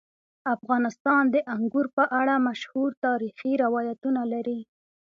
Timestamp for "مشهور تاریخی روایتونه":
2.47-4.21